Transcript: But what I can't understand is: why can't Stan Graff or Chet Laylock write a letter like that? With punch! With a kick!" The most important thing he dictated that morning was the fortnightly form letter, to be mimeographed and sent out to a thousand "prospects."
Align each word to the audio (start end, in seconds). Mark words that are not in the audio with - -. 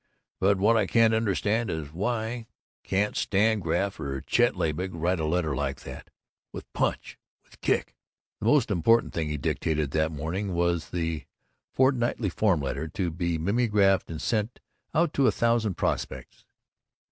But 0.39 0.57
what 0.57 0.77
I 0.77 0.87
can't 0.87 1.13
understand 1.13 1.69
is: 1.69 1.93
why 1.93 2.47
can't 2.83 3.15
Stan 3.15 3.59
Graff 3.59 3.99
or 3.99 4.19
Chet 4.21 4.55
Laylock 4.55 4.89
write 4.93 5.19
a 5.19 5.25
letter 5.25 5.55
like 5.55 5.81
that? 5.81 6.09
With 6.51 6.73
punch! 6.73 7.19
With 7.43 7.53
a 7.53 7.57
kick!" 7.57 7.93
The 8.39 8.47
most 8.47 8.71
important 8.71 9.13
thing 9.13 9.29
he 9.29 9.37
dictated 9.37 9.91
that 9.91 10.11
morning 10.11 10.55
was 10.55 10.89
the 10.89 11.25
fortnightly 11.71 12.29
form 12.29 12.61
letter, 12.63 12.87
to 12.87 13.11
be 13.11 13.37
mimeographed 13.37 14.09
and 14.09 14.19
sent 14.19 14.59
out 14.95 15.13
to 15.13 15.27
a 15.27 15.31
thousand 15.31 15.75
"prospects." 15.75 16.45